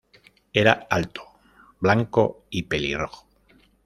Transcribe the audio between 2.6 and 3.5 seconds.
pelirrojo.